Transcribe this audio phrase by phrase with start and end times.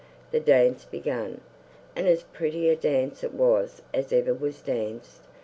[0.31, 1.41] The dance began;
[1.95, 5.21] and as pretty a dance it was as ever was danced.